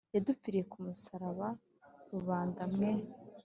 yadupfiriye 0.15 0.63
ku 0.71 0.77
musaraba. 0.85 1.47
rubanda 2.11 2.61
mwe 2.73 2.89